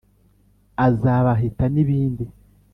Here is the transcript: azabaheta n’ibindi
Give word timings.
azabaheta 0.85 1.65
n’ibindi 1.73 2.23